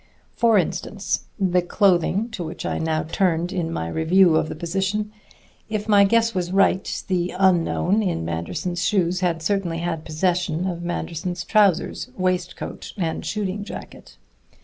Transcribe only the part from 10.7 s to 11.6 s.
Manderson's